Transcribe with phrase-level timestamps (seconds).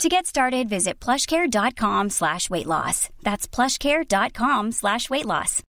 [0.00, 3.08] To get started, visit plushcare.com slash weight loss.
[3.22, 5.62] That's plushcare.com slash weight loss.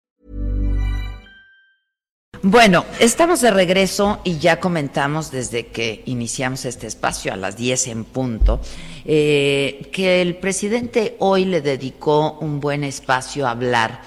[2.45, 7.87] Bueno, estamos de regreso y ya comentamos desde que iniciamos este espacio a las 10
[7.87, 8.59] en punto
[9.05, 14.01] eh, que el presidente hoy le dedicó un buen espacio a hablar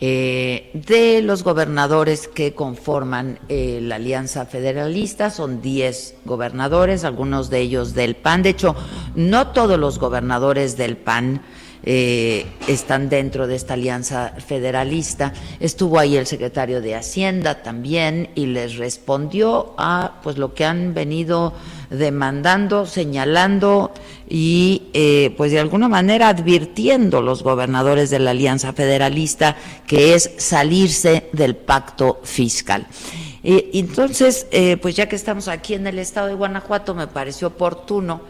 [0.00, 5.30] eh, de los gobernadores que conforman eh, la Alianza Federalista.
[5.30, 8.42] Son 10 gobernadores, algunos de ellos del PAN.
[8.42, 8.76] De hecho,
[9.16, 11.42] no todos los gobernadores del PAN
[11.90, 15.32] eh, están dentro de esta alianza federalista.
[15.58, 20.92] Estuvo ahí el secretario de Hacienda también y les respondió a pues lo que han
[20.92, 21.54] venido
[21.88, 23.92] demandando, señalando
[24.28, 30.30] y eh, pues de alguna manera advirtiendo los gobernadores de la alianza federalista que es
[30.36, 32.86] salirse del pacto fiscal.
[33.42, 37.48] Eh, entonces, eh, pues ya que estamos aquí en el estado de Guanajuato, me pareció
[37.48, 38.20] oportuno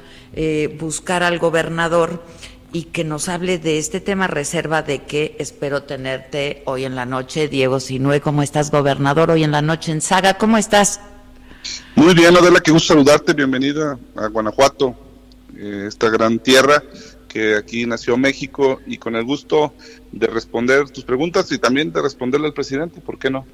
[0.78, 2.22] buscar al gobernador
[2.72, 7.06] y que nos hable de este tema, reserva de que espero tenerte hoy en la
[7.06, 7.48] noche.
[7.48, 9.30] Diego Sinue, ¿cómo estás, gobernador?
[9.30, 11.00] Hoy en la noche en Saga, ¿cómo estás?
[11.94, 13.32] Muy bien, Adela, qué gusto saludarte.
[13.32, 14.94] Bienvenida a Guanajuato,
[15.56, 16.82] eh, esta gran tierra
[17.28, 19.74] que aquí nació México y con el gusto
[20.12, 23.46] de responder tus preguntas y también de responderle al presidente, ¿por qué no?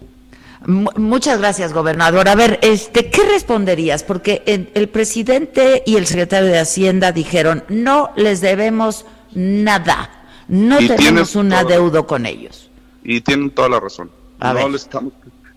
[0.67, 2.29] Muchas gracias, gobernador.
[2.29, 4.03] A ver, este, ¿qué responderías?
[4.03, 11.37] Porque el, presidente y el secretario de Hacienda dijeron, no les debemos nada, no tenemos
[11.37, 12.71] un adeudo con ellos.
[13.03, 14.11] Y tienen toda la razón.
[14.41, 15.13] no, Le estamos,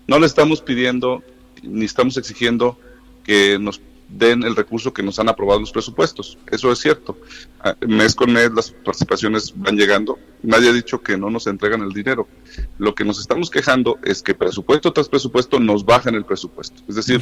[0.06, 1.22] no le estamos pidiendo
[1.62, 2.78] ni estamos exigiendo
[3.24, 6.38] que nos den el recurso que nos han aprobado los presupuestos.
[6.50, 7.18] Eso es cierto.
[7.60, 10.18] Ah, mes con mes las participaciones van llegando.
[10.42, 12.26] Nadie ha dicho que no nos entregan el dinero.
[12.78, 16.82] Lo que nos estamos quejando es que presupuesto tras presupuesto nos bajan el presupuesto.
[16.88, 17.20] Es decir,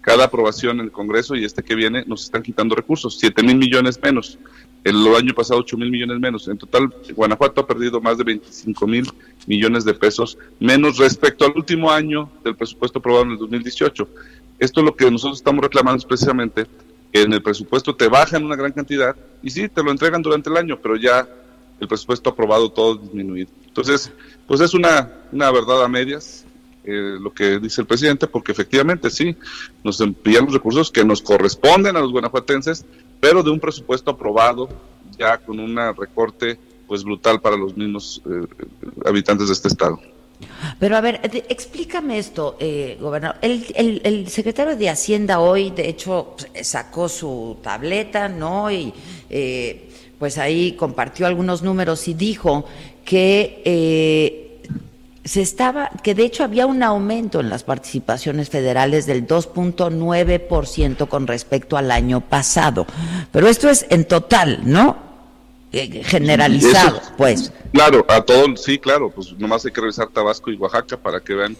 [0.00, 3.56] cada aprobación en el Congreso y este que viene nos están quitando recursos, 7 mil
[3.56, 4.38] millones menos.
[4.84, 6.46] El año pasado 8 mil millones menos.
[6.48, 9.10] En total, Guanajuato ha perdido más de 25 mil
[9.46, 14.08] millones de pesos menos respecto al último año del presupuesto aprobado en el 2018.
[14.58, 16.66] Esto es lo que nosotros estamos reclamando precisamente
[17.22, 20.56] en el presupuesto te bajan una gran cantidad y sí, te lo entregan durante el
[20.56, 21.28] año, pero ya
[21.80, 23.50] el presupuesto aprobado todo disminuido.
[23.66, 24.10] Entonces,
[24.46, 26.44] pues es una, una verdad a medias
[26.84, 29.36] eh, lo que dice el presidente, porque efectivamente sí,
[29.82, 32.84] nos envían los recursos que nos corresponden a los guanajuatenses,
[33.20, 34.68] pero de un presupuesto aprobado
[35.18, 38.46] ya con un recorte pues brutal para los mismos eh,
[39.04, 40.00] habitantes de este estado.
[40.78, 43.38] Pero a ver, explícame esto, eh, gobernador.
[43.40, 48.70] El, el, secretario de Hacienda hoy, de hecho, sacó su tableta, ¿no?
[48.70, 48.92] Y
[49.30, 52.64] eh, pues ahí compartió algunos números y dijo
[53.04, 54.60] que eh,
[55.24, 61.26] se estaba, que de hecho había un aumento en las participaciones federales del 2.9% con
[61.26, 62.86] respecto al año pasado.
[63.32, 65.05] Pero esto es en total, ¿no?
[65.72, 67.52] Eh, generalizado, pues.
[67.72, 71.34] Claro, a todos, sí, claro, pues nomás hay que revisar Tabasco y Oaxaca para que
[71.34, 71.56] vean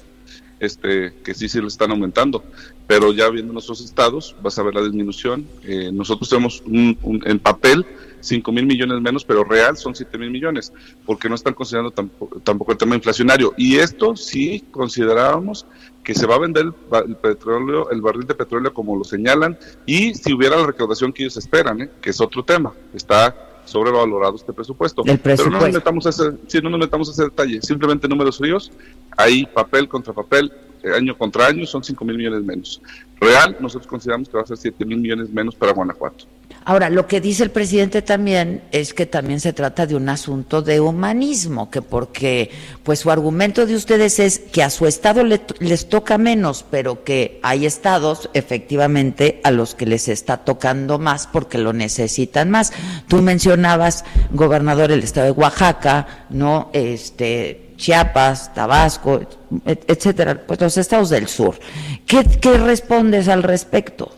[0.58, 2.42] este que sí se le están aumentando.
[2.86, 5.46] Pero ya viendo nuestros estados, vas a ver la disminución.
[5.64, 7.84] Eh, nosotros tenemos un, en papel
[8.20, 10.72] 5 mil millones menos, pero real son 7 mil millones,
[11.04, 13.54] porque no están considerando tampoco, el tema inflacionario.
[13.56, 15.66] Y esto sí considerábamos
[16.02, 16.66] que se va a vender
[17.06, 21.24] el, petróleo, el barril de petróleo como lo señalan, y si hubiera la recaudación que
[21.24, 21.90] ellos esperan, ¿eh?
[22.00, 23.34] que es otro tema, está
[23.66, 25.02] sobrevalorado este presupuesto.
[25.22, 28.38] Pero no nos metamos a ese, sí, no nos metamos a ese detalle, simplemente números
[28.38, 28.72] fríos,
[29.16, 30.50] ahí papel contra papel,
[30.94, 32.80] año contra año son 5 mil millones menos.
[33.20, 36.26] Real, nosotros consideramos que va a ser 7 mil millones menos para Guanajuato.
[36.68, 40.62] Ahora, lo que dice el presidente también es que también se trata de un asunto
[40.62, 42.50] de humanismo, que porque,
[42.82, 47.38] pues su argumento de ustedes es que a su estado les toca menos, pero que
[47.44, 52.72] hay estados, efectivamente, a los que les está tocando más porque lo necesitan más.
[53.06, 56.70] Tú mencionabas, gobernador, el estado de Oaxaca, ¿no?
[56.72, 59.20] Este, Chiapas, Tabasco,
[59.64, 61.58] etcétera, pues los estados del sur.
[62.06, 64.12] ¿Qué, qué respondes al respecto?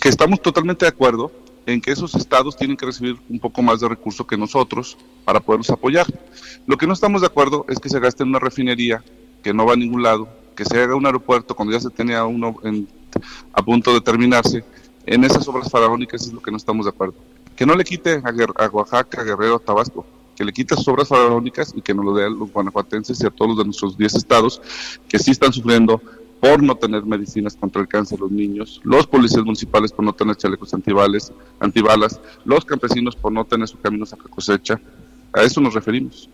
[0.00, 1.30] Que estamos totalmente de acuerdo
[1.66, 5.40] en que esos estados tienen que recibir un poco más de recursos que nosotros para
[5.40, 6.06] poderlos apoyar.
[6.66, 9.02] Lo que no estamos de acuerdo es que se gaste en una refinería
[9.42, 12.24] que no va a ningún lado, que se haga un aeropuerto cuando ya se tenía
[12.24, 12.56] uno
[13.52, 14.64] a punto de terminarse.
[15.04, 17.14] En esas obras faraónicas es lo que no estamos de acuerdo.
[17.54, 20.06] Que no le quite a, Oaxaca, Guerrero, Tabasco,
[20.36, 23.26] que le quite sus obras faraónicas y que nos lo dé a los guanajuatenses y
[23.26, 24.60] a todos los de nuestros 10 estados
[25.08, 26.00] que sí están sufriendo
[26.40, 30.36] por no tener medicinas contra el cáncer los niños, los policías municipales por no tener
[30.36, 34.78] chalecos antibalas, antibalas, los campesinos por no tener sus caminos a cosecha.
[35.32, 36.28] A eso nos referimos.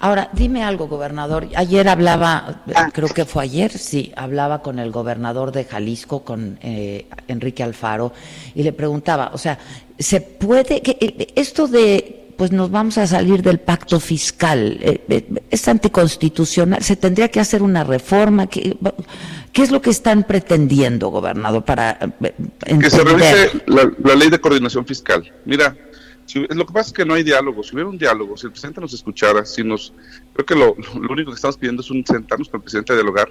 [0.00, 1.48] Ahora, dime algo, gobernador.
[1.56, 2.90] Ayer hablaba, ah.
[2.92, 8.12] creo que fue ayer, sí, hablaba con el gobernador de Jalisco, con eh, Enrique Alfaro,
[8.54, 9.58] y le preguntaba, o sea,
[9.98, 14.78] ¿se puede, que, eh, esto de pues nos vamos a salir del pacto fiscal.
[14.80, 16.82] Eh, es anticonstitucional.
[16.82, 18.46] Se tendría que hacer una reforma.
[18.46, 18.76] ¿Qué,
[19.52, 21.98] qué es lo que están pretendiendo, gobernador, para
[22.64, 25.32] Que se revise la, ley de coordinación fiscal.
[25.44, 25.76] Mira,
[26.50, 27.62] lo que pasa es que no hay diálogo.
[27.62, 29.92] Si hubiera un diálogo, si el presidente nos escuchara, si nos,
[30.32, 30.76] creo que lo,
[31.08, 33.30] único que estamos pidiendo es un sentarnos con el presidente a dialogar.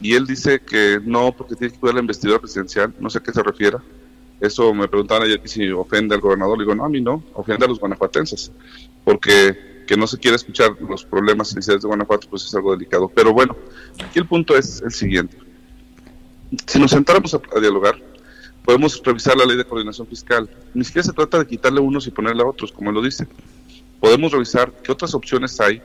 [0.00, 2.94] Y él dice que no, porque tiene que cuidar la investidura presidencial.
[3.00, 3.82] No sé a qué se refiera.
[4.40, 6.58] Eso me preguntaban ayer si ofende al gobernador.
[6.58, 8.52] Le digo, no, a mí no, ofende a los guanajuatenses.
[9.04, 13.08] Porque que no se quiera escuchar los problemas iniciales de Guanajuato, pues es algo delicado.
[13.08, 13.56] Pero bueno,
[14.04, 15.38] aquí el punto es el siguiente.
[16.66, 17.96] Si nos sentáramos a dialogar,
[18.64, 20.50] podemos revisar la ley de coordinación fiscal.
[20.74, 23.26] Ni siquiera se trata de quitarle unos y ponerle a otros, como lo dice.
[24.00, 25.80] Podemos revisar qué otras opciones hay,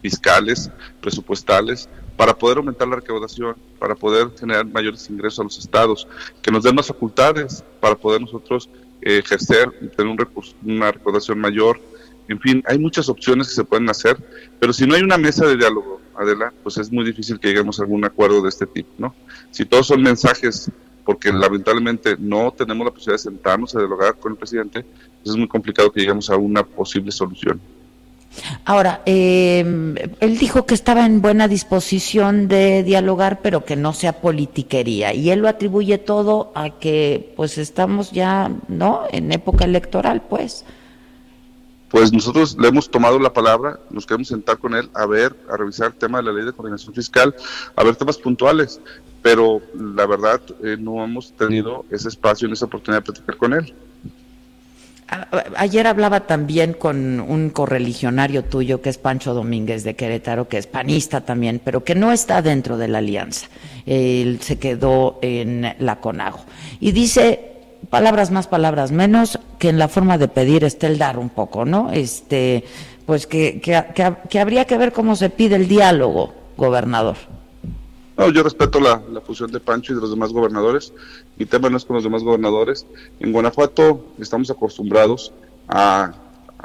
[0.00, 6.08] fiscales, presupuestales, para poder aumentar la recaudación, para poder generar mayores ingresos a los estados,
[6.42, 8.68] que nos den más facultades para poder nosotros
[9.02, 10.28] eh, ejercer y tener un
[10.64, 11.80] una recaudación mayor.
[12.26, 14.16] En fin, hay muchas opciones que se pueden hacer,
[14.58, 17.78] pero si no hay una mesa de diálogo, Adela, pues es muy difícil que lleguemos
[17.78, 19.14] a algún acuerdo de este tipo, ¿no?
[19.52, 20.70] Si todos son mensajes
[21.04, 25.36] porque lamentablemente no tenemos la posibilidad de sentarnos a dialogar con el presidente, pues es
[25.36, 27.60] muy complicado que lleguemos a una posible solución.
[28.64, 29.60] Ahora, eh,
[30.20, 35.30] él dijo que estaba en buena disposición de dialogar, pero que no sea politiquería, y
[35.30, 39.02] él lo atribuye todo a que, pues, estamos ya, ¿no?
[39.10, 40.64] En época electoral, pues.
[41.90, 45.56] Pues nosotros le hemos tomado la palabra, nos queremos sentar con él a ver, a
[45.56, 47.34] revisar el tema de la ley de coordinación fiscal,
[47.74, 48.78] a ver temas puntuales
[49.22, 53.52] pero la verdad eh, no hemos tenido ese espacio en esa oportunidad de platicar con
[53.52, 53.74] él.
[55.56, 60.66] Ayer hablaba también con un correligionario tuyo que es Pancho Domínguez de Querétaro, que es
[60.66, 63.46] panista también, pero que no está dentro de la alianza.
[63.86, 66.40] Él se quedó en la CONAGO.
[66.80, 67.40] Y dice,
[67.88, 71.64] palabras más, palabras menos, que en la forma de pedir está el dar un poco,
[71.64, 71.90] ¿no?
[71.90, 72.64] Este,
[73.06, 73.82] pues que, que,
[74.28, 77.16] que habría que ver cómo se pide el diálogo, gobernador.
[78.18, 80.92] No, yo respeto la, la fusión de Pancho y de los demás gobernadores.
[81.36, 82.84] Mi tema no es con los demás gobernadores.
[83.20, 85.32] En Guanajuato estamos acostumbrados
[85.68, 86.12] a,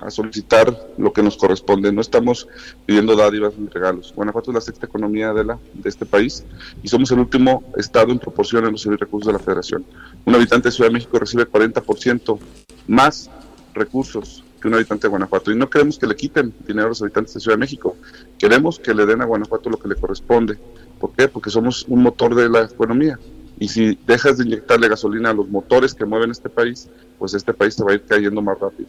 [0.09, 1.93] solicitar lo que nos corresponde.
[1.93, 2.47] No estamos
[2.87, 4.11] pidiendo dádivas ni regalos.
[4.15, 6.43] Guanajuato es la sexta economía de, la, de este país
[6.81, 9.85] y somos el último estado en proporción en los recursos de la federación.
[10.25, 12.39] Un habitante de Ciudad de México recibe 40%
[12.87, 13.29] más
[13.75, 15.51] recursos que un habitante de Guanajuato.
[15.51, 17.97] Y no queremos que le quiten dinero a los habitantes de Ciudad de México.
[18.39, 20.57] Queremos que le den a Guanajuato lo que le corresponde.
[21.03, 21.27] ¿Por qué?
[21.27, 23.19] Porque somos un motor de la economía.
[23.59, 26.87] Y si dejas de inyectarle gasolina a los motores que mueven este país,
[27.19, 28.87] pues este país se va a ir cayendo más rápido.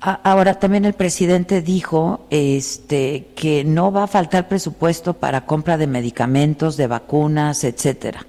[0.00, 5.86] Ahora también el presidente dijo este que no va a faltar presupuesto para compra de
[5.86, 8.26] medicamentos, de vacunas, etcétera.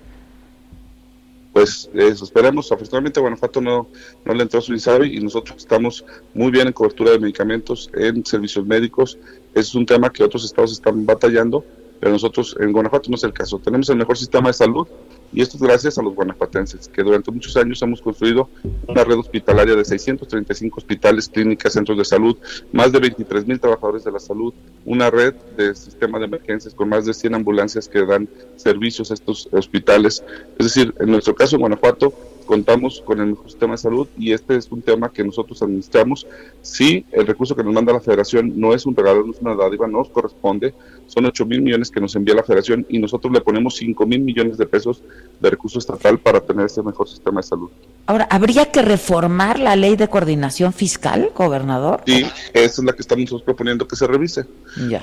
[1.52, 2.72] Pues eso esperemos.
[2.72, 3.88] Afortunadamente Guanajuato no,
[4.24, 6.06] no le entró su INSABI y nosotros estamos
[6.36, 9.18] muy bien en cobertura de medicamentos, en servicios médicos.
[9.56, 11.66] es un tema que otros estados están batallando
[12.00, 13.60] pero nosotros en Guanajuato no es el caso.
[13.60, 14.88] Tenemos el mejor sistema de salud
[15.36, 18.50] y esto es gracias a los guanajuatenses, que durante muchos años hemos construido
[18.88, 22.38] una red hospitalaria de 635 hospitales, clínicas, centros de salud,
[22.72, 24.54] más de 23 mil trabajadores de la salud,
[24.86, 29.16] una red de sistema de emergencias con más de 100 ambulancias que dan servicios a
[29.16, 30.24] estos hospitales.
[30.58, 32.14] Es decir, en nuestro caso en Guanajuato,
[32.46, 36.26] contamos con el mejor sistema de salud y este es un tema que nosotros administramos.
[36.62, 39.56] Si el recurso que nos manda la federación no es un regalo, no es una
[39.56, 40.74] dádiva, nos corresponde,
[41.08, 44.22] son 8 mil millones que nos envía la federación y nosotros le ponemos 5 mil
[44.22, 45.02] millones de pesos
[45.40, 47.70] de recurso estatal para tener ese mejor sistema de salud.
[48.06, 52.02] Ahora, ¿habría que reformar la ley de coordinación fiscal, gobernador?
[52.06, 54.46] Sí, esa es la que estamos proponiendo que se revise.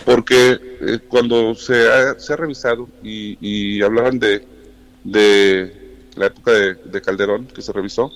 [0.04, 4.44] Porque eh, cuando se ha, se ha revisado y, y hablaban de,
[5.04, 5.81] de
[6.16, 8.10] la época de, Calderón, que se revisó,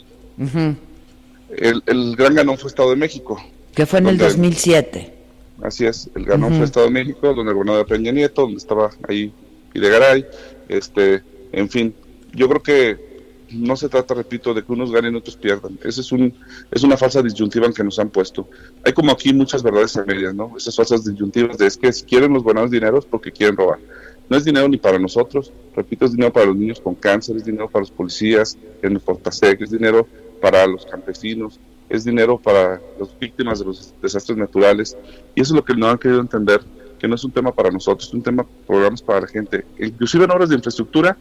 [1.56, 3.40] el, el, gran ganón fue Estado de México.
[3.74, 5.14] Que fue en el 2007.
[5.62, 8.90] Así es, el ganón fue Estado de México, donde el gobernador Peña Nieto, donde estaba
[9.08, 9.32] ahí
[9.72, 10.26] Videgaray,
[10.68, 11.22] este,
[11.52, 11.94] en fin,
[12.32, 13.06] yo creo que
[13.50, 15.78] no se trata, repito, de que unos ganen y otros pierdan.
[15.84, 16.34] Esa es, un,
[16.70, 18.48] es una falsa disyuntiva en que nos han puesto.
[18.84, 20.56] Hay como aquí muchas verdades a medias, ¿no?
[20.56, 23.78] Esas falsas disyuntivas de es que si quieren los buenos dineros porque quieren robar.
[24.28, 27.44] No es dinero ni para nosotros, repito, es dinero para los niños con cáncer, es
[27.44, 30.06] dinero para los policías en Fortasec, es dinero
[30.40, 34.96] para los campesinos, es dinero para las víctimas de los desastres naturales.
[35.34, 36.60] Y eso es lo que no han querido entender,
[36.98, 39.64] que no es un tema para nosotros, es un tema programas para la gente.
[39.78, 41.16] Inclusive en obras de infraestructura,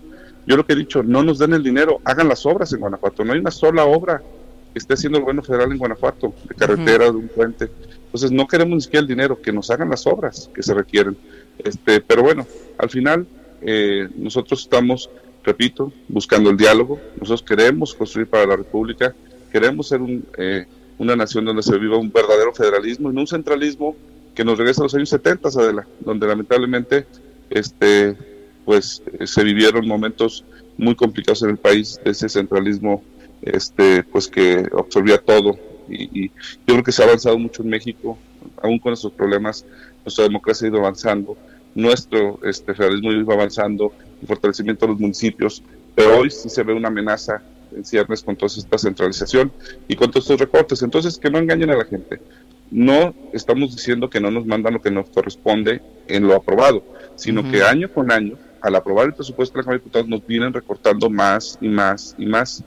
[0.47, 3.23] yo lo que he dicho, no nos den el dinero, hagan las obras en Guanajuato.
[3.23, 4.21] No hay una sola obra
[4.73, 7.69] que esté haciendo el gobierno federal en Guanajuato, de carretera, de un puente.
[8.05, 11.17] Entonces no queremos ni siquiera el dinero, que nos hagan las obras que se requieren.
[11.59, 12.45] Este, pero bueno,
[12.77, 13.25] al final
[13.61, 15.09] eh, nosotros estamos,
[15.43, 16.99] repito, buscando el diálogo.
[17.19, 19.15] Nosotros queremos construir para la República,
[19.51, 20.01] queremos ser
[20.37, 20.65] eh,
[20.97, 23.95] una nación donde se viva un verdadero federalismo y no un centralismo
[24.33, 27.05] que nos regresa a los años 70, Adela, donde lamentablemente
[27.49, 28.15] este,
[28.65, 30.43] pues, se vivieron momentos
[30.77, 33.01] muy complicados en el país de ese centralismo
[33.41, 35.57] este, pues que absorbía todo.
[35.89, 38.17] Y, yo creo que se ha avanzado mucho en México,
[38.61, 39.65] aún con esos problemas,
[40.05, 41.35] nuestra democracia ha ido avanzando,
[41.73, 45.61] nuestro este, federalismo iba avanzando, el fortalecimiento de los municipios,
[45.93, 47.41] pero hoy sí se ve una amenaza
[47.75, 49.51] en ciernes con toda esta centralización
[49.87, 50.81] y con todos estos recortes.
[50.81, 52.21] Entonces, que no engañen a la gente.
[52.71, 56.83] No estamos diciendo que no nos mandan lo que nos corresponde en lo aprobado,
[57.15, 60.25] sino que año con año, al aprobar el presupuesto de la Cámara de Diputados, nos
[60.25, 62.63] vienen recortando más y más y más.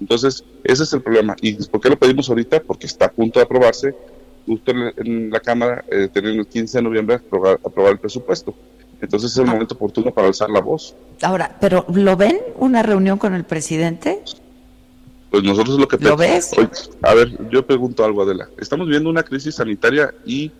[0.00, 1.36] Entonces, ese es el problema.
[1.40, 2.60] ¿Y por qué lo pedimos ahorita?
[2.60, 3.94] Porque está a punto de aprobarse,
[4.46, 8.54] justo en la Cámara, eh, el 15 de noviembre, aprobar, aprobar el presupuesto.
[9.00, 9.52] Entonces es el ah.
[9.52, 10.94] momento oportuno para alzar la voz.
[11.22, 14.22] Ahora, ¿pero lo ven una reunión con el presidente?
[15.30, 15.96] Pues nosotros lo que...
[15.98, 16.50] ¿Lo ves?
[17.02, 18.48] a ver, yo pregunto algo, Adela.
[18.58, 20.50] Estamos viviendo una crisis sanitaria y,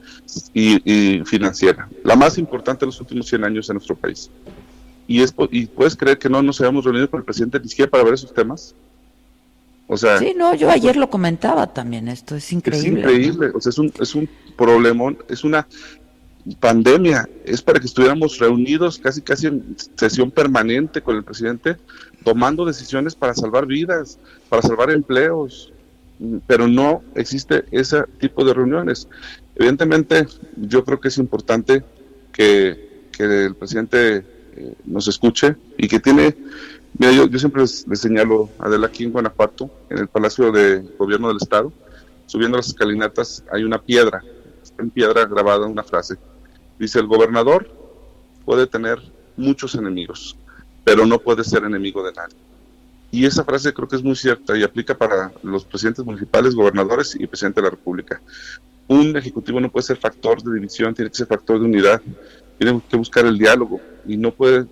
[0.54, 4.30] y, financiera, la más importante de los últimos 100 años en nuestro país.
[5.08, 7.90] Y, es, y puedes creer que no nos hayamos reunido con el presidente ni siquiera
[7.90, 8.75] para ver esos temas.
[9.92, 12.88] O sea, sí, no, yo ayer lo comentaba también, esto es increíble.
[12.88, 15.66] Es increíble, o sea, es un, es un problemón, es una
[16.61, 21.76] pandemia, es para que estuviéramos reunidos casi casi en sesión permanente con el presidente,
[22.23, 25.73] tomando decisiones para salvar vidas, para salvar empleos,
[26.47, 29.09] pero no existe ese tipo de reuniones.
[29.56, 31.82] Evidentemente, yo creo que es importante
[32.32, 34.18] que, que el presidente
[34.54, 36.37] eh, nos escuche y que tiene
[37.00, 41.73] Yo, siempre les, señalo, Adela, aquí en Guanajuato, en el Palacio de Gobierno del Estado,
[42.26, 44.23] subiendo las escalinatas, hay una piedra,
[44.78, 46.16] en piedra grabada una frase.
[46.78, 47.71] Dice, el gobernador
[48.45, 48.99] puede tener
[49.38, 50.37] muchos enemigos,
[50.85, 52.37] pero no puede ser enemigo de nadie.
[53.11, 57.16] Y esa frase creo que es muy cierta y aplica para los presidentes municipales, gobernadores
[57.19, 58.21] y presidente de la República.
[58.88, 62.02] Un ejecutivo no puede ser factor de división, tiene que ser factor de unidad,
[62.59, 64.66] tiene que buscar el diálogo y no puede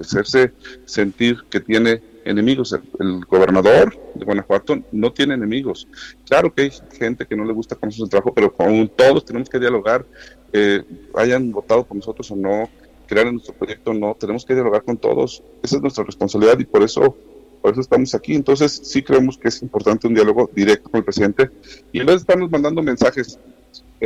[0.00, 0.52] hacerse
[0.84, 2.72] sentir que tiene enemigos.
[2.98, 5.86] El, gobernador de Guanajuato no tiene enemigos.
[6.26, 9.48] Claro que hay gente que no le gusta con su trabajo, pero con todos tenemos
[9.48, 10.04] que dialogar,
[10.52, 10.82] eh,
[11.14, 12.68] hayan votado por nosotros o no,
[13.06, 15.42] crear en nuestro proyecto o no, tenemos que dialogar con todos.
[15.62, 17.16] Esa es nuestra responsabilidad y por eso
[17.64, 18.34] por eso estamos aquí.
[18.34, 21.50] Entonces, sí creemos que es importante un diálogo directo con el presidente.
[21.92, 23.38] Y en vez de estarnos mandando mensajes,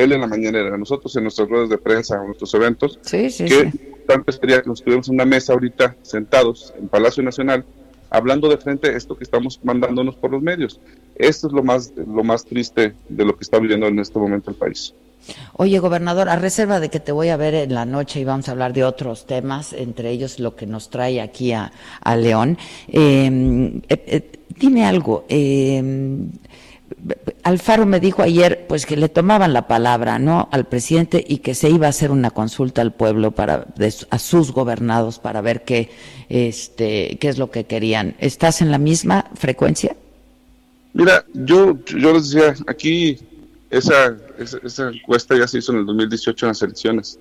[0.02, 3.44] él en la mañanera, nosotros en nuestras ruedas de prensa o nuestros eventos, sí, sí,
[3.44, 3.72] que
[4.06, 7.64] tanto sería que nos estuviéramos en una mesa ahorita sentados en Palacio Nacional
[8.10, 10.80] hablando de frente a esto que estamos mandándonos por los medios.
[11.16, 14.50] Esto es lo más, lo más triste de lo que está viviendo en este momento
[14.50, 14.94] el país.
[15.54, 18.48] Oye, gobernador, a reserva de que te voy a ver en la noche y vamos
[18.48, 21.70] a hablar de otros temas, entre ellos lo que nos trae aquí a,
[22.16, 25.26] León, em, eh, eh, dime algo.
[27.38, 31.38] Eh, Alfaro me dijo ayer pues que le tomaban la palabra no al presidente y
[31.38, 33.66] que se iba a hacer una consulta al pueblo para
[34.11, 35.90] a sus gobernados para ver qué
[36.28, 38.16] este qué es lo que querían.
[38.18, 39.97] Estás en la misma frecuencia
[40.92, 43.18] mira yo yo les decía aquí
[43.71, 44.16] esa,
[44.64, 47.18] esa, encuesta ya se hizo en el 2018 en las elecciones.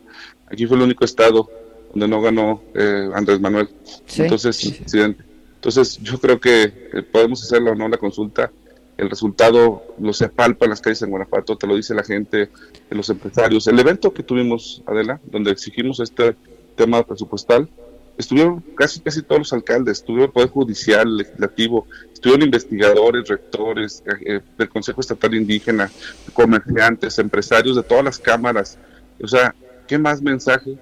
[0.49, 1.49] Aquí fue el único estado
[1.91, 3.69] donde no ganó eh, Andrés Manuel.
[4.17, 5.23] Entonces presidente
[5.55, 6.71] entonces yo creo que
[7.11, 8.51] podemos hacerlo o no la consulta
[8.97, 12.49] el resultado lo se palpa en las calles en Guanajuato, te lo dice la gente,
[12.89, 13.67] los empresarios.
[13.67, 16.35] El evento que tuvimos, Adela, donde exigimos este
[16.75, 17.69] tema presupuestal,
[18.17, 24.11] estuvieron casi casi todos los alcaldes, estuvo el Poder Judicial, Legislativo, estuvieron investigadores, rectores eh,
[24.25, 25.91] eh, del Consejo Estatal Indígena,
[26.33, 28.79] comerciantes, empresarios de todas las cámaras.
[29.21, 29.53] O sea,
[29.87, 30.77] ¿qué más mensaje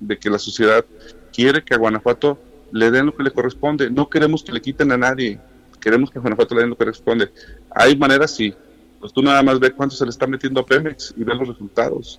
[0.00, 0.84] de que la sociedad
[1.32, 2.38] quiere que a Guanajuato
[2.72, 3.88] le den lo que le corresponde?
[3.88, 5.40] No queremos que le quiten a nadie
[5.84, 7.30] queremos que Guanajuato le den lo que responde.
[7.70, 8.54] Hay maneras, sí.
[8.98, 11.46] Pues tú nada más ve cuánto se le está metiendo a Pemex y ve los
[11.46, 12.18] resultados.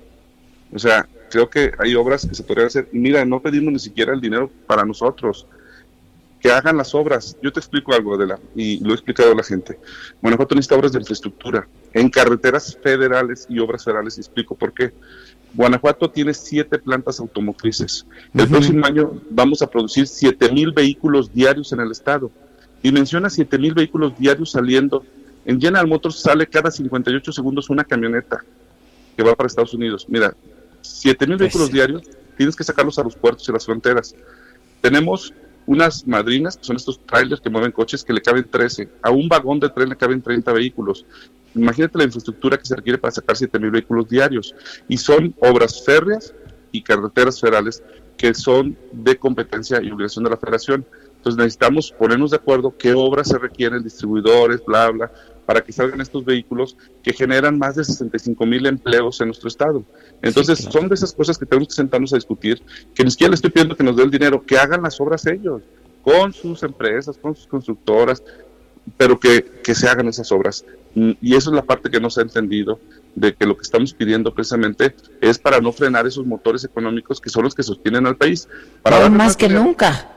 [0.71, 2.87] O sea, creo que hay obras que se podrían hacer.
[2.93, 5.47] Y mira, no pedimos ni siquiera el dinero para nosotros.
[6.39, 7.35] Que hagan las obras.
[7.41, 9.79] Yo te explico algo, Adela, y lo he explicado a la gente.
[10.21, 14.17] Guanajuato necesita obras de infraestructura en carreteras federales y obras federales.
[14.17, 14.93] Y explico por qué.
[15.55, 18.05] Guanajuato tiene siete plantas automotrices.
[18.31, 22.29] El próximo año vamos a producir siete mil vehículos diarios en el estado.
[22.85, 25.03] Dimensiona 7 mil vehículos diarios saliendo
[25.43, 28.45] En General Motors sale cada 58 segundos una camioneta
[29.17, 30.05] que va para Estados Unidos.
[30.07, 30.35] Mira,
[30.81, 32.03] 7 mil pues vehículos diarios,
[32.37, 34.13] tienes que sacarlos a los puertos y las fronteras.
[34.81, 35.33] Tenemos
[35.65, 38.87] unas madrinas, que son estos trailers que mueven coches, que le caben 13.
[39.01, 41.07] A un vagón de tren le caben 30 vehículos.
[41.55, 44.53] Imagínate la infraestructura que se requiere para sacar 7 mil vehículos diarios.
[44.87, 46.35] Y son obras férreas
[46.71, 47.81] y carreteras federales
[48.15, 50.85] que son de competencia y obligación de la federación.
[51.25, 55.11] Entonces necesitamos ponernos de acuerdo qué obras se requieren, distribuidores, bla, bla,
[55.47, 59.83] para que salgan estos vehículos que generan más de 65 mil empleos en nuestro estado.
[60.21, 62.61] Entonces son de esas cosas que tenemos que sentarnos a discutir,
[62.93, 65.25] que ni siquiera le estoy pidiendo que nos dé el dinero, que hagan las obras
[65.25, 65.63] ellos,
[66.03, 68.21] con sus empresas, con sus constructoras,
[68.95, 70.63] pero que, que se hagan esas obras.
[70.93, 72.79] Y eso es la parte que no se ha entendido,
[73.15, 77.31] de que lo que estamos pidiendo precisamente es para no frenar esos motores económicos que
[77.31, 78.47] son los que sostienen al país.
[78.83, 80.11] Para más que nunca.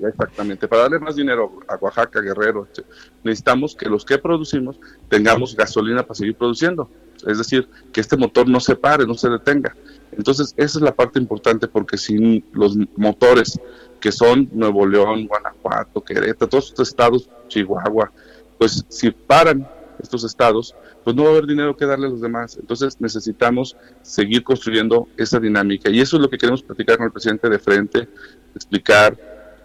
[0.00, 2.66] Exactamente, para darle más dinero a Oaxaca, Guerrero,
[3.22, 6.90] necesitamos que los que producimos tengamos gasolina para seguir produciendo.
[7.26, 9.74] Es decir, que este motor no se pare, no se detenga.
[10.12, 13.58] Entonces, esa es la parte importante porque sin los motores
[14.00, 18.12] que son Nuevo León, Guanajuato, Querétaro, todos estos estados, Chihuahua,
[18.58, 19.66] pues si paran
[19.98, 22.56] estos estados, pues no va a haber dinero que darle a los demás.
[22.58, 25.90] Entonces necesitamos seguir construyendo esa dinámica.
[25.90, 28.08] Y eso es lo que queremos platicar con el presidente de frente,
[28.54, 29.16] explicar,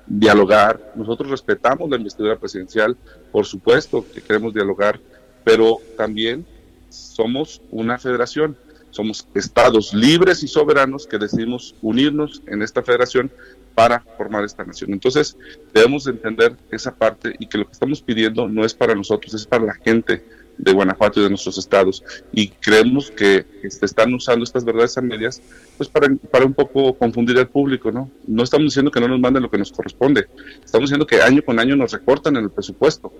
[0.09, 0.91] dialogar.
[0.95, 2.97] Nosotros respetamos la investidura presidencial,
[3.31, 4.99] por supuesto que queremos dialogar,
[5.43, 6.45] pero también
[6.89, 8.57] somos una federación.
[8.91, 13.31] Somos estados libres y soberanos que decidimos unirnos en esta federación
[13.75, 14.91] para formar esta nación.
[14.93, 15.37] Entonces,
[15.73, 19.45] debemos entender esa parte y que lo que estamos pidiendo no es para nosotros, es
[19.45, 20.23] para la gente
[20.59, 22.03] de Guanajuato y de nuestros estados.
[22.31, 25.41] Y creemos que este, están usando estas verdades a medias
[25.77, 28.11] pues para, para un poco confundir al público, ¿no?
[28.27, 30.27] No estamos diciendo que no nos manden lo que nos corresponde,
[30.63, 33.11] estamos diciendo que año con año nos recortan en el presupuesto.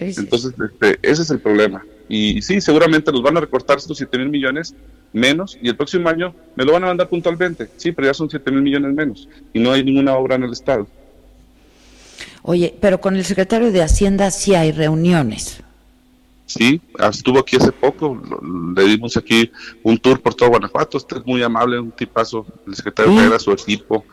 [0.00, 1.84] Entonces, este, ese es el problema.
[2.08, 4.74] Y, sí, seguramente nos van a recortar estos 7 mil millones
[5.12, 7.68] menos y el próximo año me lo van a mandar puntualmente.
[7.76, 10.52] Sí, pero ya son 7 mil millones menos y no hay ninguna obra en el
[10.52, 10.86] Estado.
[12.42, 15.62] Oye, pero con el secretario de Hacienda sí hay reuniones.
[16.46, 18.16] Sí, estuvo aquí hace poco,
[18.76, 19.50] le dimos aquí
[19.82, 23.50] un tour por todo Guanajuato, usted es muy amable, un tipazo, el secretario Herrera, su
[23.50, 24.04] equipo,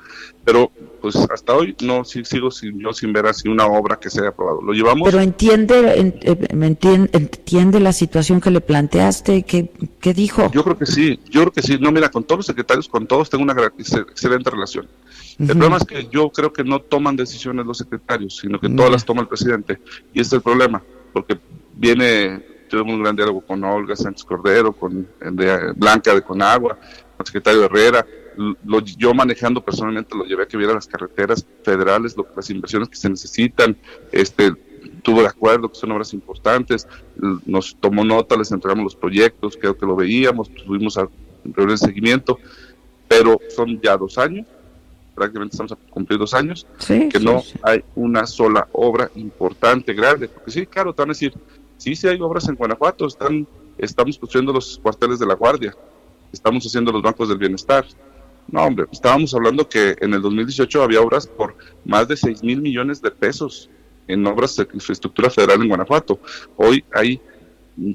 [0.44, 4.22] pero pues hasta hoy no sigo sin, yo sin ver así una obra que se
[4.22, 4.62] haya aprobado.
[4.62, 5.08] Lo llevamos.
[5.08, 9.70] Pero entiende, eh, entiende, entiende la situación que le planteaste, ¿qué,
[10.00, 10.50] ¿qué, dijo?
[10.52, 11.78] Yo creo que sí, yo creo que sí.
[11.80, 14.88] No, mira, con todos los secretarios, con todos tengo una excelente relación.
[15.40, 18.92] El problema es que yo creo que no toman decisiones los secretarios, sino que todas
[18.92, 19.80] las toma el presidente.
[20.14, 21.38] Y ese es el problema, porque
[21.74, 25.08] viene, tuvimos un gran diálogo con Olga Sánchez Cordero, con
[25.76, 28.06] Blanca de Conagua, con el secretario Herrera,
[28.66, 32.90] lo, yo manejando personalmente lo llevé a que viera las carreteras federales, lo, las inversiones
[32.90, 33.78] que se necesitan,
[34.12, 34.54] este
[35.02, 36.88] tuvo de acuerdo que son obras importantes,
[37.46, 41.08] nos tomó nota, les entregamos los proyectos, creo que lo veíamos, tuvimos a
[41.44, 42.40] reunir seguimiento,
[43.08, 44.48] pero son ya dos años,
[45.14, 50.52] prácticamente estamos a cumplir dos años, que no hay una sola obra importante, grande, porque
[50.52, 51.34] sí, claro, te van a decir,
[51.84, 53.46] Sí, sí hay obras en Guanajuato, están,
[53.78, 55.76] estamos construyendo los cuarteles de la Guardia,
[56.32, 57.86] estamos haciendo los bancos del bienestar.
[58.48, 62.62] No, hombre, estábamos hablando que en el 2018 había obras por más de 6 mil
[62.62, 63.70] millones de pesos
[64.08, 66.22] en obras de infraestructura federal en Guanajuato.
[66.56, 67.20] Hoy hay,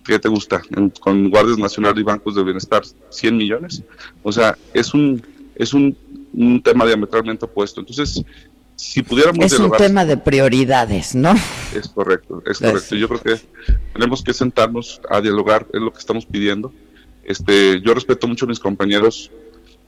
[0.05, 0.61] ¿qué te gusta?
[1.01, 3.83] con guardias nacionales y bancos del bienestar, 100 millones.
[4.23, 5.23] O sea, es un,
[5.55, 5.97] es un,
[6.35, 7.81] un tema diametralmente opuesto.
[7.81, 8.23] Entonces,
[8.79, 11.35] si pudiéramos es un tema de prioridades, ¿no?
[11.75, 12.95] Es correcto, es correcto.
[12.95, 13.43] Yo creo que
[13.93, 16.73] tenemos que sentarnos a dialogar, es lo que estamos pidiendo.
[17.25, 19.33] Este, yo respeto mucho a mis compañeros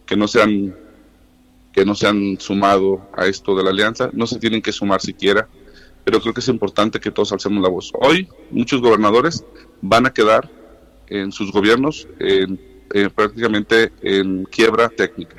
[0.07, 0.75] que no se han
[1.73, 5.01] que no se han sumado a esto de la alianza, no se tienen que sumar
[5.01, 5.49] siquiera,
[6.03, 7.93] pero creo que es importante que todos alcemos la voz.
[7.95, 9.45] Hoy muchos gobernadores
[9.83, 10.51] van a quedar
[11.07, 12.59] en sus gobiernos en,
[13.15, 15.37] prácticamente en quiebra técnica,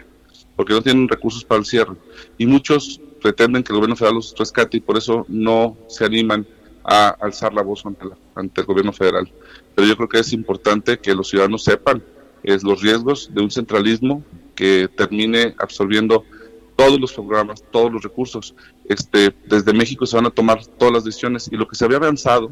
[0.56, 1.96] porque no tienen recursos para el cierre.
[2.38, 6.46] Y muchos pretenden que el gobierno federal los rescate y por eso no se animan
[6.84, 8.06] a alzar la voz ante,
[8.36, 9.32] ante el gobierno federal.
[9.76, 12.04] Pero yo creo que es importante que los ciudadanos sepan
[12.44, 14.24] es los riesgos de un centralismo
[14.56, 16.24] que termine absorbiendo
[16.76, 18.56] todos los programas, todos los recursos.
[18.86, 21.98] Este, desde México se van a tomar todas las decisiones y lo que se había
[21.98, 22.52] avanzado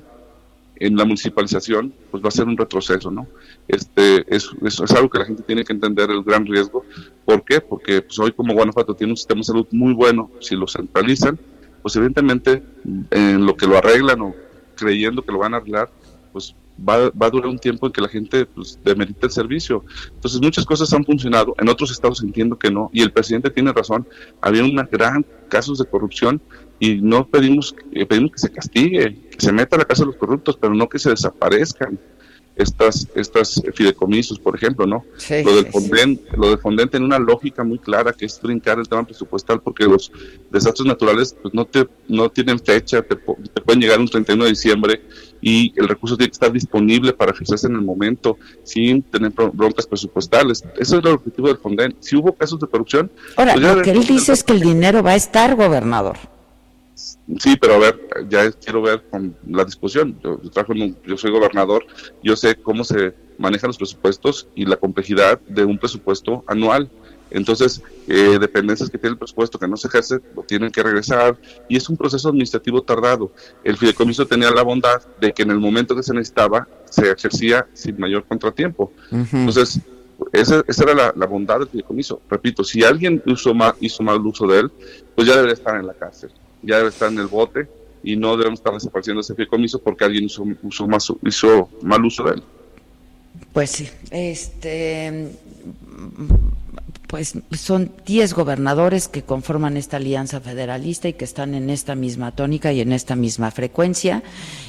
[0.79, 3.27] en la municipalización, pues va a ser un retroceso, ¿no?
[3.67, 6.85] Este, es, es, algo que la gente tiene que entender el gran riesgo.
[7.25, 7.59] ¿Por qué?
[7.59, 11.37] Porque pues, hoy como Guanajuato tiene un sistema de salud muy bueno, si lo centralizan,
[11.81, 12.63] pues evidentemente
[13.11, 14.35] en lo que lo arreglan o
[14.75, 15.89] creyendo que lo van a arreglar,
[16.31, 16.55] pues
[16.87, 19.83] va, va, a durar un tiempo en que la gente pues, demerita el servicio.
[20.13, 23.73] Entonces muchas cosas han funcionado, en otros estados entiendo que no, y el presidente tiene
[23.73, 24.07] razón,
[24.41, 26.41] había una gran casos de corrupción
[26.79, 30.07] y no pedimos, eh, pedimos que se castigue, que se meta a la casa de
[30.07, 31.99] los corruptos, pero no que se desaparezcan
[32.59, 35.05] estas estas fideicomisos, por ejemplo, ¿no?
[35.43, 38.87] lo del Fonden, lo del Fonden tiene una lógica muy clara que es brincar el
[38.87, 40.11] tema presupuestal porque los
[40.51, 45.01] desastres naturales pues no te no tienen fecha, te, pueden llegar un 31 de diciembre
[45.41, 49.87] y el recurso tiene que estar disponible para ejercerse en el momento sin tener broncas
[49.87, 50.63] presupuestales.
[50.73, 51.95] Ese es el objetivo del Fonden.
[51.99, 55.01] Si hubo casos de corrupción, ahora pues lo que él dice es que el dinero
[55.01, 56.17] va a estar, gobernador.
[57.37, 60.19] Sí, pero a ver, ya quiero ver con la discusión.
[60.23, 60.41] Yo,
[61.05, 61.85] yo soy gobernador,
[62.23, 66.89] yo sé cómo se manejan los presupuestos y la complejidad de un presupuesto anual.
[67.29, 71.37] Entonces, eh, dependencias que tiene el presupuesto que no se ejerce, lo tienen que regresar
[71.67, 73.31] y es un proceso administrativo tardado.
[73.63, 77.67] El fideicomiso tenía la bondad de que en el momento que se necesitaba se ejercía
[77.73, 78.91] sin mayor contratiempo.
[79.11, 79.79] Entonces,
[80.33, 82.21] esa, era la, la, bondad del fideicomiso.
[82.27, 84.71] Repito, si alguien hizo mal, hizo mal uso de él,
[85.13, 87.67] pues ya debería estar en la cárcel ya debe estar en el bote
[88.03, 92.43] y no debemos estar desapareciendo ese fideicomiso porque alguien hizo, hizo mal uso de él.
[93.59, 95.33] Pues sí, este
[97.07, 102.33] pues son 10 gobernadores que conforman esta alianza federalista y que están en esta misma
[102.33, 104.23] tónica y en esta misma frecuencia.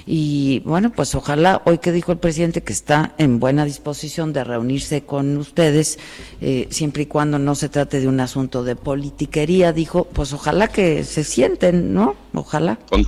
[0.07, 4.43] Y bueno, pues ojalá, hoy que dijo el presidente que está en buena disposición de
[4.43, 6.01] reunirse con ustedes,
[6.41, 10.67] eh, siempre y cuando no se trate de un asunto de politiquería, dijo, pues ojalá
[10.67, 12.17] que se sienten, ¿no?
[12.35, 12.77] Ojalá.
[12.89, 13.05] Con,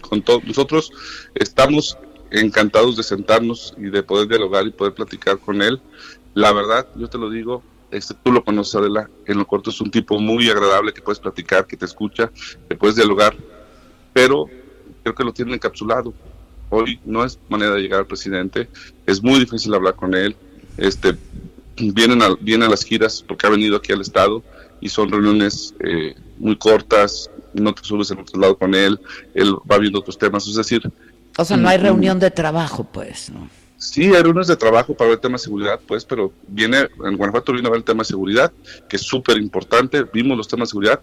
[0.00, 0.92] con todos nosotros
[1.34, 1.98] estamos
[2.40, 5.80] encantados de sentarnos y de poder dialogar y poder platicar con él.
[6.34, 9.80] La verdad, yo te lo digo, este, tú lo conoces, Adela, en lo corto es
[9.80, 12.30] un tipo muy agradable que puedes platicar, que te escucha,
[12.68, 13.36] que puedes dialogar,
[14.12, 14.46] pero
[15.02, 16.12] creo que lo tienen encapsulado.
[16.70, 18.68] Hoy no es manera de llegar al presidente,
[19.06, 20.34] es muy difícil hablar con él.
[20.76, 21.16] Este,
[21.76, 24.42] vienen, a, vienen las giras porque ha venido aquí al Estado
[24.80, 28.98] y son reuniones eh, muy cortas, no te subes en otro lado con él,
[29.34, 30.82] él va viendo otros temas, es decir...
[31.36, 33.48] O sea, no hay mm, reunión de trabajo, pues, ¿no?
[33.76, 37.16] Sí, hay reuniones de trabajo para ver el tema de seguridad, pues, pero viene, en
[37.16, 38.52] Guanajuato vino a ver el tema de seguridad,
[38.88, 41.00] que es súper importante, vimos los temas de seguridad,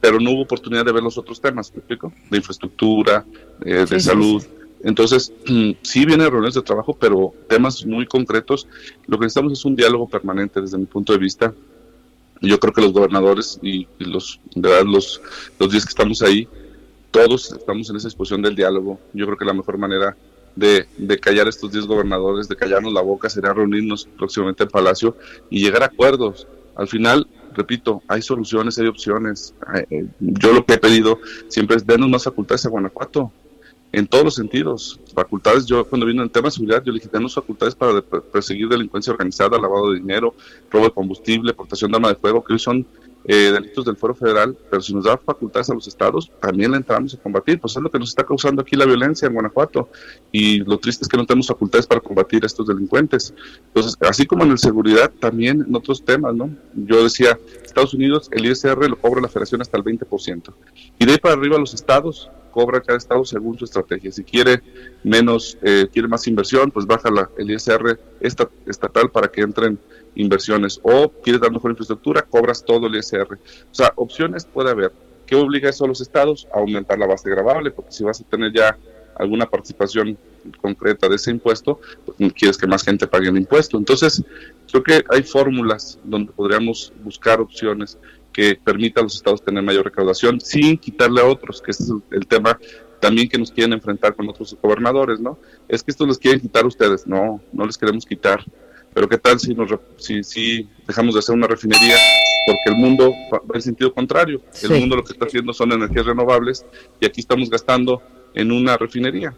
[0.00, 2.12] pero no hubo oportunidad de ver los otros temas, ¿me explico?
[2.30, 3.24] De infraestructura,
[3.64, 4.44] eh, de salud.
[4.82, 5.32] Entonces,
[5.82, 8.68] sí vienen reuniones de trabajo, pero temas muy concretos.
[9.06, 11.52] Lo que necesitamos es un diálogo permanente desde mi punto de vista.
[12.40, 15.20] Yo creo que los gobernadores y, los, de verdad, los,
[15.58, 16.46] los días que estamos ahí,
[17.10, 18.98] todos estamos en esa exposición del diálogo.
[19.12, 20.16] Yo creo que la mejor manera
[20.54, 24.70] de, de callar a estos 10 gobernadores, de callarnos la boca, sería reunirnos próximamente en
[24.70, 25.16] Palacio
[25.50, 26.46] y llegar a acuerdos.
[26.74, 29.54] Al final, repito, hay soluciones, hay opciones.
[29.90, 33.32] Eh, yo lo que he pedido siempre es denos más facultades a Guanajuato,
[33.92, 35.00] en todos los sentidos.
[35.14, 38.68] Facultades, yo cuando vino el tema de seguridad, yo le dije, denos facultades para perseguir
[38.68, 40.34] delincuencia organizada, lavado de dinero,
[40.70, 42.86] robo de combustible, portación de arma de fuego, que hoy son
[43.28, 46.76] eh, delitos del Foro Federal, pero si nos da facultades a los estados, también la
[46.76, 47.60] entramos a combatir.
[47.60, 49.88] Pues es lo que nos está causando aquí la violencia en Guanajuato.
[50.30, 53.34] Y lo triste es que no tenemos facultades para combatir a estos delincuentes.
[53.68, 56.50] Entonces, así como en la seguridad, también en otros temas, ¿no?
[56.74, 60.52] Yo decía, Estados Unidos, el ISR lo cobra la federación hasta el 20%.
[60.98, 64.10] Y de ahí para arriba los estados, cobra cada estado según su estrategia.
[64.10, 64.62] Si quiere
[65.04, 69.78] menos, eh, quiere más inversión, pues baja el ISR estatal para que entren
[70.14, 73.34] inversiones o quieres dar mejor infraestructura, cobras todo el ISR.
[73.34, 74.90] O sea, opciones puede haber.
[75.26, 76.48] ¿Qué obliga eso a los estados?
[76.50, 78.74] A aumentar la base gravable, porque si vas a tener ya
[79.16, 80.16] alguna participación
[80.62, 83.76] concreta de ese impuesto, pues quieres que más gente pague el impuesto.
[83.76, 84.24] Entonces,
[84.70, 87.98] creo que hay fórmulas donde podríamos buscar opciones
[88.36, 91.90] que permitan a los estados tener mayor recaudación sin quitarle a otros, que ese es
[92.10, 92.58] el, tema
[93.00, 95.38] también que nos quieren enfrentar con otros gobernadores, ¿no?
[95.66, 97.06] Es que esto les quieren quitar a ustedes.
[97.06, 98.44] No, no les queremos quitar.
[98.92, 101.96] Pero ¿qué tal si, nos, si, si dejamos de hacer una refinería?
[102.46, 104.42] Porque el mundo va en sentido contrario.
[104.62, 106.66] El mundo lo que está haciendo son energías renovables
[107.00, 108.02] y aquí estamos gastando
[108.34, 109.34] en una refinería.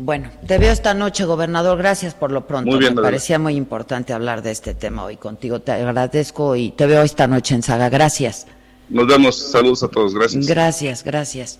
[0.00, 1.76] Bueno, te veo esta noche, gobernador.
[1.76, 2.78] Gracias por lo pronto.
[2.78, 5.60] Me parecía muy importante hablar de este tema hoy contigo.
[5.60, 7.88] Te agradezco y te veo esta noche en Saga.
[7.88, 8.46] Gracias.
[8.88, 9.36] Nos vemos.
[9.36, 10.14] Saludos a todos.
[10.14, 10.46] Gracias.
[10.46, 11.58] Gracias, gracias.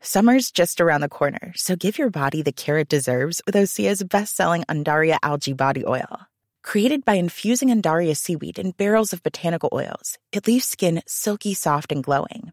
[0.00, 4.02] Summer's just around the corner, so give your body the care it deserves with Osea's
[4.02, 6.28] best-selling Andaria algae body oil.
[6.62, 11.92] Created by infusing Andaria seaweed in barrels of botanical oils, it leaves skin silky soft
[11.92, 12.52] and glowing.